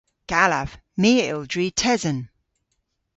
[0.31, 0.69] Gallav.
[1.01, 2.19] My a yll dri tesen.